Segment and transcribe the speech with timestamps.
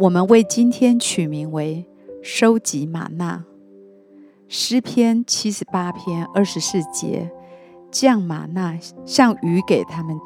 [0.00, 1.84] 我们为今天取名为
[2.22, 3.44] “收集吗哪”。
[4.46, 7.28] 诗篇七十八篇二十四节，
[7.90, 10.16] 降吗哪像雨给他们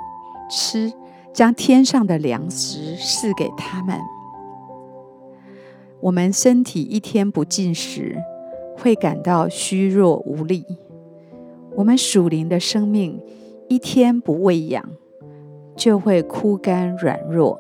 [0.51, 0.93] 吃，
[1.33, 3.99] 将天上的粮食赐给他们。
[6.03, 8.19] 我们身体一天不进食，
[8.77, 10.67] 会感到虚弱无力。
[11.77, 13.19] 我们属灵的生命
[13.71, 14.87] 一天不喂养，
[15.75, 17.59] 就会枯干软弱。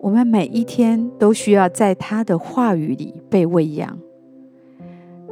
[0.00, 3.98] 我们每一天都需要在他的话语里被喂养。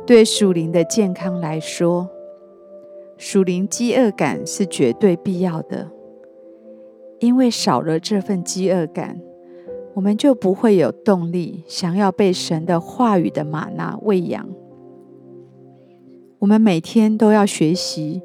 [0.07, 2.11] 对属灵的健康来说，
[3.17, 5.91] 属灵饥饿感是绝对必要的，
[7.20, 9.20] 因为少了这份饥饿感，
[9.95, 14.47] 我们就不会有动力想要被神的话语的吗哪喂养。
[16.41, 18.20] 我们每天都要学习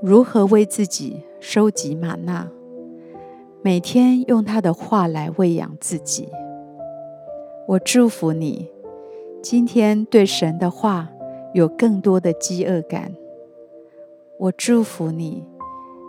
[0.00, 2.48] 如何为自己收集吗哪，
[3.62, 6.28] 每天用他的话来喂养自己。
[7.68, 8.70] 我祝福你，
[9.42, 11.08] 今天对神的话
[11.52, 13.12] 有更多的饥饿感。
[14.38, 15.44] 我祝福你，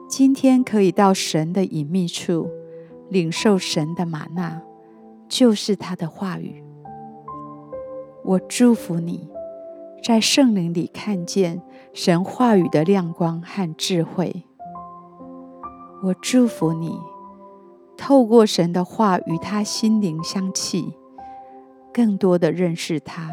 [0.10, 2.50] 今天可以到神的隐秘处
[3.10, 4.62] 领受神的吗哪，
[5.28, 6.64] 就是他的话语。
[8.24, 9.30] 我祝福你。
[10.04, 14.44] 在圣灵里看见神话语的亮光和智慧，
[16.02, 16.98] 我祝福你，
[17.98, 20.94] 透过神的话与他心灵相契，
[21.92, 23.32] 更多的认识他。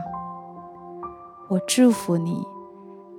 [1.51, 2.43] 我祝福你，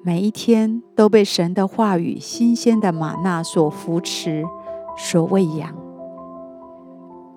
[0.04, 4.44] 每一天都被神的话语新鲜的吗哪所扶持、
[4.98, 5.76] 所喂养。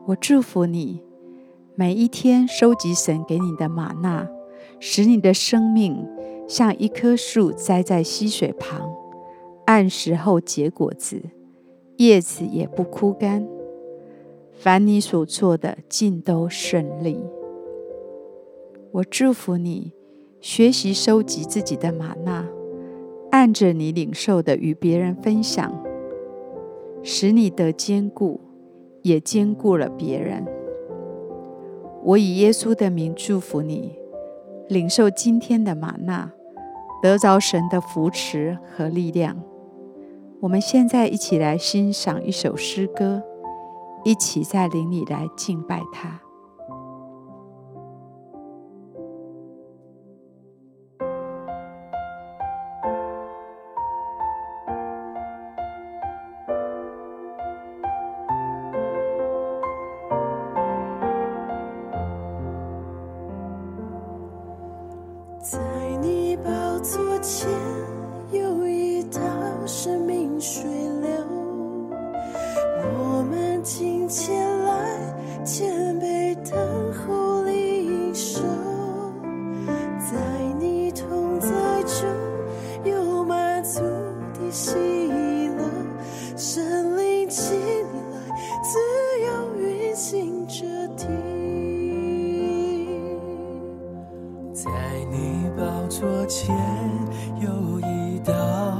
[0.06, 1.02] 我祝福你，
[1.75, 4.26] 每一天收集神给你的吗哪。
[4.80, 6.06] 使你的生命
[6.46, 8.92] 像一棵树栽在溪水旁，
[9.66, 11.20] 按时候结果子，
[11.96, 13.44] 叶子也不枯干。
[14.60, 17.16] 凡你所做的，尽都顺利。
[18.91, 19.92] 我祝福你，
[20.41, 22.44] 学习收集自己的吗哪，
[23.30, 25.72] 按着你领受的与别人分享，
[27.04, 28.41] 使你得坚固，
[29.02, 30.44] 也坚固了别人。
[32.02, 33.96] 我以耶稣的名祝福你。
[34.69, 36.32] 领受今天的吗哪，
[37.00, 39.40] 得着神的扶持和力量。
[40.40, 43.22] 我们现在一起来欣赏一首诗歌，
[44.04, 46.20] 一起在灵里来敬拜他。
[65.41, 65.58] 在
[66.03, 66.50] 你宝
[66.81, 67.67] 座前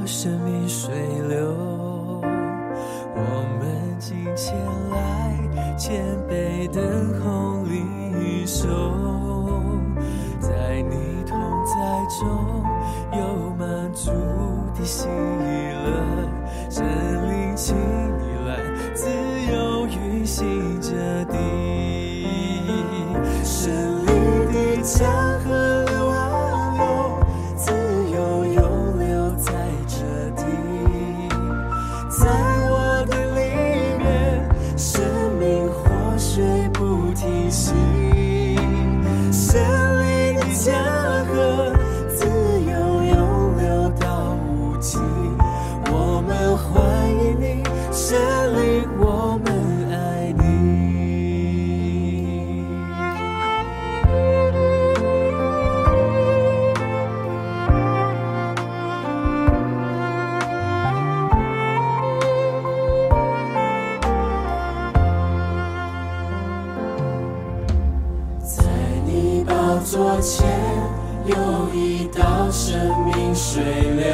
[0.09, 0.91] 生命水
[1.29, 1.55] 流，
[3.15, 3.21] 我
[3.61, 4.57] 们今前
[4.91, 6.83] 来谦卑等
[7.21, 8.67] 候领受，
[10.41, 11.77] 在你同在
[12.19, 12.27] 中
[13.13, 14.11] 有满足
[14.79, 15.93] 的喜乐，
[69.91, 70.47] 左前
[71.25, 71.35] 有
[71.73, 73.63] 一道生命水
[73.97, 74.13] 流，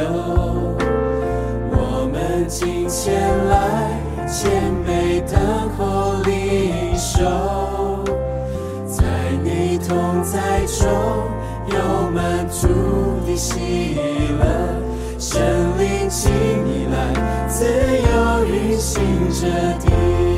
[1.73, 3.13] 我们今前
[3.49, 3.91] 来
[4.25, 8.05] 谦卑等候领受，
[8.87, 9.03] 在
[9.43, 10.87] 你同在中
[11.67, 12.69] 有满足
[13.27, 13.97] 的喜
[14.39, 14.47] 乐，
[15.19, 15.43] 神
[15.77, 16.31] 灵请
[16.65, 19.49] 你来自由运行着
[19.81, 20.34] 地。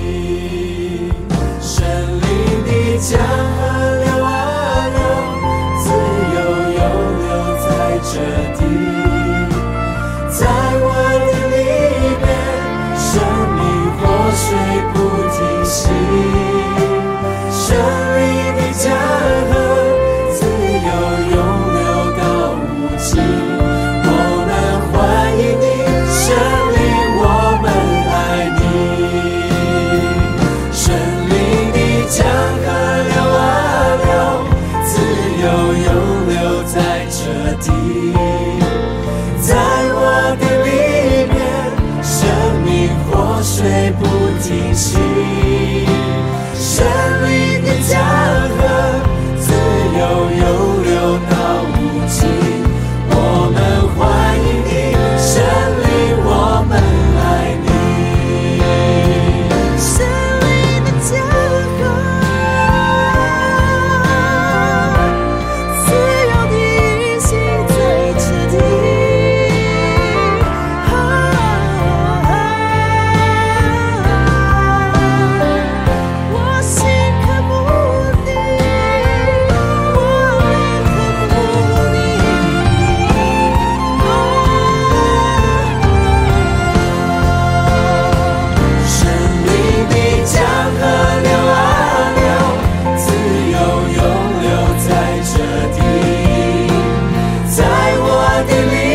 [98.49, 98.86] Nothing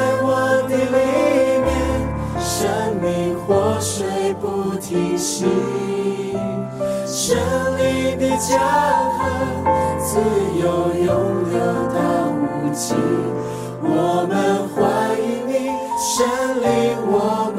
[0.00, 0.32] 在我
[0.66, 0.96] 的里
[1.60, 1.68] 面，
[2.40, 2.56] 生
[3.02, 5.44] 命活水不停息，
[7.04, 7.36] 圣
[7.76, 8.58] 灵的江
[9.18, 9.20] 河，
[9.98, 10.18] 自
[10.58, 10.64] 由
[11.04, 11.06] 涌
[11.50, 11.54] 流
[11.92, 11.98] 到
[12.32, 12.96] 无尽。
[13.82, 14.78] 我们欢
[15.20, 15.52] 迎你，
[15.98, 16.16] 圣
[16.62, 17.49] 灵，我。